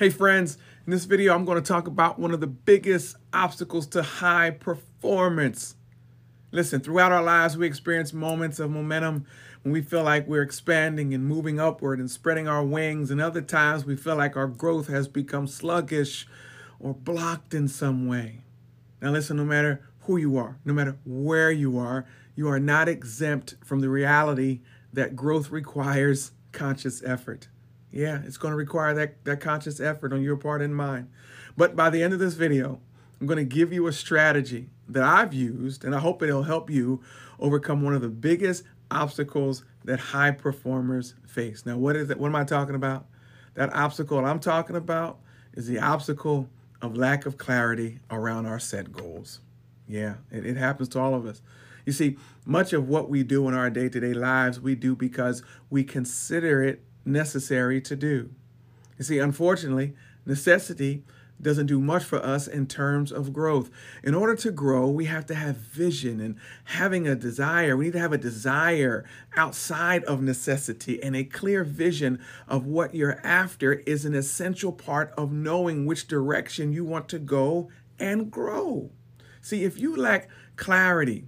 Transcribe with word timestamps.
Hey 0.00 0.08
friends, 0.08 0.56
in 0.86 0.92
this 0.92 1.04
video 1.04 1.34
I'm 1.34 1.44
going 1.44 1.62
to 1.62 1.68
talk 1.68 1.86
about 1.86 2.18
one 2.18 2.32
of 2.32 2.40
the 2.40 2.46
biggest 2.46 3.16
obstacles 3.34 3.86
to 3.88 4.02
high 4.02 4.48
performance. 4.48 5.74
Listen, 6.52 6.80
throughout 6.80 7.12
our 7.12 7.22
lives 7.22 7.58
we 7.58 7.66
experience 7.66 8.14
moments 8.14 8.58
of 8.58 8.70
momentum 8.70 9.26
when 9.60 9.74
we 9.74 9.82
feel 9.82 10.02
like 10.02 10.26
we're 10.26 10.40
expanding 10.40 11.12
and 11.12 11.26
moving 11.26 11.60
upward 11.60 11.98
and 11.98 12.10
spreading 12.10 12.48
our 12.48 12.64
wings, 12.64 13.10
and 13.10 13.20
other 13.20 13.42
times 13.42 13.84
we 13.84 13.94
feel 13.94 14.16
like 14.16 14.38
our 14.38 14.46
growth 14.46 14.86
has 14.86 15.06
become 15.06 15.46
sluggish 15.46 16.26
or 16.78 16.94
blocked 16.94 17.52
in 17.52 17.68
some 17.68 18.08
way. 18.08 18.40
Now 19.02 19.10
listen, 19.10 19.36
no 19.36 19.44
matter 19.44 19.86
who 20.04 20.16
you 20.16 20.38
are, 20.38 20.58
no 20.64 20.72
matter 20.72 20.96
where 21.04 21.52
you 21.52 21.76
are, 21.76 22.06
you 22.34 22.48
are 22.48 22.58
not 22.58 22.88
exempt 22.88 23.56
from 23.62 23.80
the 23.80 23.90
reality 23.90 24.62
that 24.94 25.14
growth 25.14 25.50
requires 25.50 26.30
conscious 26.52 27.02
effort. 27.04 27.48
Yeah, 27.90 28.22
it's 28.24 28.36
going 28.36 28.52
to 28.52 28.56
require 28.56 28.94
that, 28.94 29.24
that 29.24 29.40
conscious 29.40 29.80
effort 29.80 30.12
on 30.12 30.22
your 30.22 30.36
part 30.36 30.62
and 30.62 30.74
mine. 30.74 31.08
But 31.56 31.74
by 31.74 31.90
the 31.90 32.02
end 32.02 32.12
of 32.12 32.20
this 32.20 32.34
video, 32.34 32.80
I'm 33.20 33.26
going 33.26 33.38
to 33.38 33.44
give 33.44 33.72
you 33.72 33.86
a 33.86 33.92
strategy 33.92 34.68
that 34.88 35.02
I've 35.02 35.34
used, 35.34 35.84
and 35.84 35.94
I 35.94 35.98
hope 35.98 36.22
it'll 36.22 36.44
help 36.44 36.70
you 36.70 37.02
overcome 37.38 37.82
one 37.82 37.94
of 37.94 38.02
the 38.02 38.08
biggest 38.08 38.64
obstacles 38.90 39.64
that 39.84 39.98
high 39.98 40.30
performers 40.30 41.14
face. 41.26 41.64
Now, 41.66 41.78
what 41.78 41.96
is 41.96 42.10
it? 42.10 42.18
What 42.18 42.28
am 42.28 42.36
I 42.36 42.44
talking 42.44 42.74
about? 42.74 43.06
That 43.54 43.72
obstacle 43.74 44.24
I'm 44.24 44.40
talking 44.40 44.76
about 44.76 45.18
is 45.54 45.66
the 45.66 45.78
obstacle 45.78 46.48
of 46.80 46.96
lack 46.96 47.26
of 47.26 47.38
clarity 47.38 47.98
around 48.10 48.46
our 48.46 48.58
set 48.58 48.92
goals. 48.92 49.40
Yeah, 49.88 50.16
it, 50.30 50.46
it 50.46 50.56
happens 50.56 50.88
to 50.90 51.00
all 51.00 51.14
of 51.14 51.26
us. 51.26 51.42
You 51.84 51.92
see, 51.92 52.16
much 52.44 52.72
of 52.72 52.88
what 52.88 53.08
we 53.08 53.22
do 53.22 53.48
in 53.48 53.54
our 53.54 53.70
day 53.70 53.88
to 53.88 54.00
day 54.00 54.12
lives, 54.12 54.60
we 54.60 54.74
do 54.74 54.94
because 54.94 55.42
we 55.68 55.82
consider 55.82 56.62
it 56.62 56.82
necessary 57.04 57.80
to 57.82 57.96
do. 57.96 58.30
You 58.98 59.04
see, 59.04 59.18
unfortunately, 59.18 59.94
necessity 60.26 61.04
doesn't 61.42 61.66
do 61.66 61.80
much 61.80 62.04
for 62.04 62.18
us 62.18 62.46
in 62.46 62.66
terms 62.66 63.10
of 63.10 63.32
growth. 63.32 63.70
In 64.02 64.14
order 64.14 64.34
to 64.36 64.50
grow, 64.50 64.88
we 64.88 65.06
have 65.06 65.26
to 65.26 65.34
have 65.34 65.56
vision 65.56 66.20
and 66.20 66.36
having 66.64 67.08
a 67.08 67.14
desire. 67.14 67.76
We 67.76 67.86
need 67.86 67.94
to 67.94 68.00
have 68.00 68.12
a 68.12 68.18
desire 68.18 69.04
outside 69.36 70.04
of 70.04 70.20
necessity 70.22 71.02
and 71.02 71.16
a 71.16 71.24
clear 71.24 71.64
vision 71.64 72.20
of 72.46 72.66
what 72.66 72.94
you're 72.94 73.24
after 73.24 73.72
is 73.72 74.04
an 74.04 74.14
essential 74.14 74.72
part 74.72 75.12
of 75.16 75.32
knowing 75.32 75.86
which 75.86 76.06
direction 76.06 76.72
you 76.72 76.84
want 76.84 77.08
to 77.08 77.18
go 77.18 77.70
and 77.98 78.30
grow. 78.30 78.90
See, 79.40 79.64
if 79.64 79.78
you 79.78 79.96
lack 79.96 80.28
clarity 80.56 81.24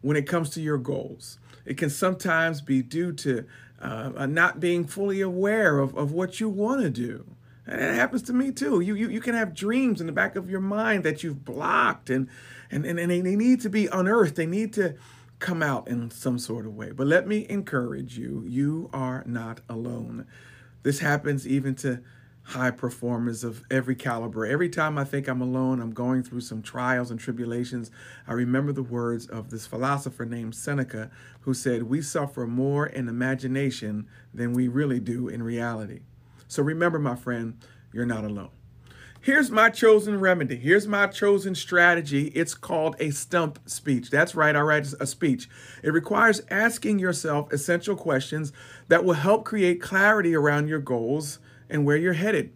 when 0.00 0.16
it 0.16 0.26
comes 0.26 0.50
to 0.50 0.60
your 0.60 0.78
goals, 0.78 1.38
it 1.64 1.76
can 1.76 1.90
sometimes 1.90 2.60
be 2.60 2.82
due 2.82 3.12
to 3.12 3.44
uh, 3.80 4.26
not 4.26 4.60
being 4.60 4.86
fully 4.86 5.20
aware 5.20 5.78
of, 5.78 5.96
of 5.96 6.12
what 6.12 6.40
you 6.40 6.48
want 6.48 6.82
to 6.82 6.90
do. 6.90 7.24
And 7.66 7.80
it 7.80 7.94
happens 7.94 8.22
to 8.24 8.32
me 8.32 8.50
too. 8.50 8.80
You, 8.80 8.94
you 8.94 9.08
you 9.08 9.20
can 9.20 9.34
have 9.34 9.54
dreams 9.54 10.00
in 10.00 10.06
the 10.06 10.12
back 10.12 10.34
of 10.34 10.50
your 10.50 10.60
mind 10.60 11.04
that 11.04 11.22
you've 11.22 11.44
blocked 11.44 12.10
and 12.10 12.28
and, 12.70 12.84
and, 12.84 12.98
and 12.98 13.10
they 13.10 13.36
need 13.36 13.60
to 13.60 13.70
be 13.70 13.86
unearthed. 13.86 14.36
They 14.36 14.46
need 14.46 14.72
to 14.74 14.96
come 15.38 15.62
out 15.62 15.88
in 15.88 16.10
some 16.10 16.38
sort 16.38 16.66
of 16.66 16.74
way. 16.74 16.90
But 16.90 17.06
let 17.06 17.26
me 17.26 17.46
encourage 17.48 18.18
you, 18.18 18.44
you 18.46 18.90
are 18.92 19.22
not 19.26 19.60
alone. 19.68 20.26
This 20.82 21.00
happens 21.00 21.46
even 21.46 21.74
to 21.76 22.00
high 22.50 22.70
performers 22.70 23.44
of 23.44 23.62
every 23.70 23.94
caliber. 23.94 24.44
Every 24.44 24.68
time 24.68 24.98
I 24.98 25.04
think 25.04 25.28
I'm 25.28 25.40
alone, 25.40 25.80
I'm 25.80 25.92
going 25.92 26.24
through 26.24 26.40
some 26.40 26.62
trials 26.62 27.10
and 27.10 27.20
tribulations, 27.20 27.92
I 28.26 28.32
remember 28.32 28.72
the 28.72 28.82
words 28.82 29.26
of 29.26 29.50
this 29.50 29.66
philosopher 29.66 30.24
named 30.24 30.56
Seneca 30.56 31.10
who 31.42 31.54
said, 31.54 31.84
We 31.84 32.02
suffer 32.02 32.48
more 32.48 32.86
in 32.86 33.08
imagination 33.08 34.08
than 34.34 34.52
we 34.52 34.66
really 34.66 34.98
do 34.98 35.28
in 35.28 35.44
reality. 35.44 36.00
So 36.48 36.64
remember, 36.64 36.98
my 36.98 37.14
friend, 37.14 37.56
you're 37.92 38.04
not 38.04 38.24
alone. 38.24 38.50
Here's 39.22 39.50
my 39.50 39.70
chosen 39.70 40.18
remedy. 40.18 40.56
Here's 40.56 40.88
my 40.88 41.06
chosen 41.06 41.54
strategy. 41.54 42.28
It's 42.28 42.54
called 42.54 42.96
a 42.98 43.10
stump 43.10 43.60
speech. 43.66 44.10
That's 44.10 44.34
right, 44.34 44.56
I 44.56 44.60
write 44.62 44.92
a 44.98 45.06
speech. 45.06 45.48
It 45.84 45.92
requires 45.92 46.40
asking 46.50 46.98
yourself 46.98 47.52
essential 47.52 47.94
questions 47.94 48.52
that 48.88 49.04
will 49.04 49.14
help 49.14 49.44
create 49.44 49.80
clarity 49.80 50.34
around 50.34 50.66
your 50.66 50.80
goals 50.80 51.38
and 51.70 51.84
where 51.84 51.96
you're 51.96 52.12
headed. 52.12 52.52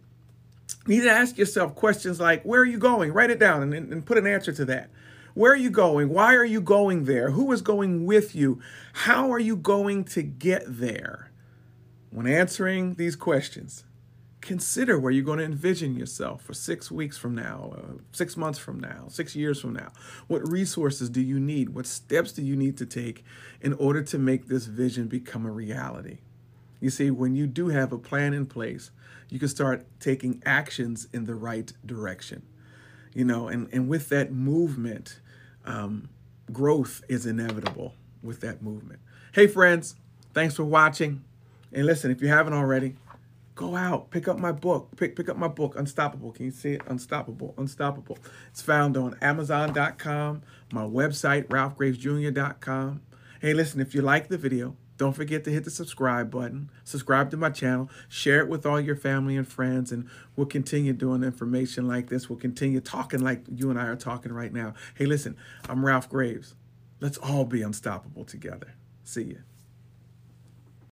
You 0.87 0.97
need 0.97 1.03
to 1.03 1.11
ask 1.11 1.37
yourself 1.37 1.75
questions 1.75 2.19
like, 2.19 2.43
Where 2.43 2.61
are 2.61 2.65
you 2.65 2.77
going? 2.77 3.13
Write 3.13 3.31
it 3.31 3.39
down 3.39 3.61
and, 3.61 3.73
and 3.73 4.05
put 4.05 4.17
an 4.17 4.27
answer 4.27 4.51
to 4.51 4.65
that. 4.65 4.89
Where 5.33 5.51
are 5.51 5.57
you 5.57 5.69
going? 5.69 6.09
Why 6.09 6.33
are 6.35 6.45
you 6.45 6.61
going 6.61 7.03
there? 7.03 7.31
Who 7.31 7.51
is 7.51 7.61
going 7.61 8.05
with 8.05 8.35
you? 8.35 8.61
How 8.93 9.31
are 9.33 9.39
you 9.39 9.57
going 9.57 10.05
to 10.05 10.23
get 10.23 10.63
there? 10.65 11.31
When 12.09 12.25
answering 12.25 12.93
these 12.93 13.17
questions, 13.17 13.83
consider 14.39 14.97
where 14.97 15.11
you're 15.11 15.25
going 15.25 15.39
to 15.39 15.45
envision 15.45 15.97
yourself 15.97 16.41
for 16.41 16.53
six 16.53 16.89
weeks 16.89 17.17
from 17.17 17.35
now, 17.35 17.73
uh, 17.77 17.97
six 18.13 18.37
months 18.37 18.59
from 18.59 18.79
now, 18.79 19.07
six 19.09 19.35
years 19.35 19.59
from 19.59 19.73
now. 19.73 19.91
What 20.27 20.49
resources 20.49 21.09
do 21.09 21.19
you 21.19 21.39
need? 21.39 21.69
What 21.69 21.85
steps 21.85 22.31
do 22.31 22.41
you 22.41 22.55
need 22.55 22.77
to 22.77 22.85
take 22.85 23.25
in 23.59 23.73
order 23.73 24.01
to 24.03 24.17
make 24.17 24.47
this 24.47 24.67
vision 24.67 25.07
become 25.07 25.45
a 25.45 25.51
reality? 25.51 26.19
You 26.79 26.89
see, 26.89 27.09
when 27.11 27.35
you 27.35 27.47
do 27.47 27.69
have 27.69 27.91
a 27.91 27.97
plan 27.97 28.33
in 28.33 28.45
place, 28.45 28.91
you 29.29 29.39
can 29.39 29.47
start 29.47 29.85
taking 29.99 30.41
actions 30.45 31.07
in 31.13 31.25
the 31.25 31.35
right 31.35 31.71
direction. 31.85 32.43
You 33.13 33.25
know, 33.25 33.47
and, 33.47 33.69
and 33.71 33.87
with 33.87 34.09
that 34.09 34.31
movement, 34.31 35.19
um, 35.65 36.09
growth 36.51 37.03
is 37.07 37.25
inevitable 37.25 37.93
with 38.21 38.41
that 38.41 38.61
movement. 38.61 38.99
Hey, 39.33 39.47
friends, 39.47 39.95
thanks 40.33 40.55
for 40.55 40.63
watching. 40.63 41.23
And 41.71 41.85
listen, 41.85 42.11
if 42.11 42.21
you 42.21 42.27
haven't 42.27 42.53
already, 42.53 42.95
go 43.55 43.75
out, 43.75 44.11
pick 44.11 44.27
up 44.27 44.37
my 44.37 44.51
book. 44.51 44.89
Pick, 44.97 45.15
pick 45.15 45.29
up 45.29 45.37
my 45.37 45.47
book, 45.47 45.75
Unstoppable. 45.77 46.31
Can 46.31 46.45
you 46.45 46.51
see 46.51 46.73
it? 46.73 46.81
Unstoppable, 46.87 47.53
Unstoppable. 47.57 48.17
It's 48.51 48.61
found 48.61 48.97
on 48.97 49.17
Amazon.com, 49.21 50.43
my 50.71 50.83
website, 50.83 51.47
RalphGravesJr.com. 51.47 53.01
Hey, 53.41 53.53
listen, 53.53 53.79
if 53.81 53.93
you 53.95 54.01
like 54.01 54.27
the 54.27 54.37
video, 54.37 54.75
don't 54.97 55.13
forget 55.13 55.43
to 55.43 55.51
hit 55.51 55.63
the 55.65 55.71
subscribe 55.71 56.31
button. 56.31 56.69
Subscribe 56.83 57.29
to 57.31 57.37
my 57.37 57.49
channel. 57.49 57.89
Share 58.07 58.39
it 58.39 58.47
with 58.47 58.65
all 58.65 58.79
your 58.79 58.95
family 58.95 59.35
and 59.35 59.47
friends, 59.47 59.91
and 59.91 60.09
we'll 60.35 60.47
continue 60.47 60.93
doing 60.93 61.23
information 61.23 61.87
like 61.87 62.09
this. 62.09 62.29
We'll 62.29 62.39
continue 62.39 62.79
talking 62.79 63.19
like 63.19 63.43
you 63.53 63.69
and 63.69 63.79
I 63.79 63.87
are 63.87 63.95
talking 63.95 64.31
right 64.31 64.53
now. 64.53 64.73
Hey, 64.95 65.05
listen, 65.05 65.35
I'm 65.67 65.85
Ralph 65.85 66.09
Graves. 66.09 66.55
Let's 67.01 67.17
all 67.17 67.45
be 67.45 67.61
unstoppable 67.61 68.23
together. 68.23 68.75
See 69.03 69.23
you. 69.23 69.39